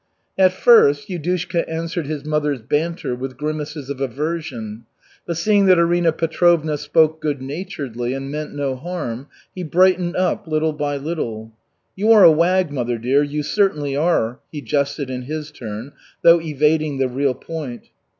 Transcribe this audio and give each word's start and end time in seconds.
At 0.35 0.51
first 0.51 1.09
Yudushka 1.09 1.63
answered 1.69 2.07
his 2.07 2.25
mother's 2.25 2.63
banter 2.63 3.13
with 3.13 3.37
grimaces 3.37 3.87
of 3.87 4.01
aversion, 4.01 4.87
but 5.27 5.37
seeing 5.37 5.67
that 5.67 5.77
Arina 5.77 6.11
Petrovna 6.11 6.79
spoke 6.79 7.21
good 7.21 7.39
naturedly 7.39 8.15
and 8.15 8.31
meant 8.31 8.51
no 8.55 8.75
harm, 8.75 9.27
he 9.53 9.61
brightened 9.61 10.15
up 10.15 10.47
little 10.47 10.73
by 10.73 10.97
little. 10.97 11.53
"You 11.95 12.11
are 12.13 12.27
wag, 12.31 12.71
mother 12.71 12.97
dear, 12.97 13.21
you 13.21 13.43
certainly 13.43 13.95
are," 13.95 14.39
he 14.51 14.59
jested 14.59 15.11
in 15.11 15.21
his 15.21 15.51
turn, 15.51 15.91
though 16.23 16.41
evading 16.41 16.97
the 16.97 17.07
real 17.07 17.35
point. 17.35 17.91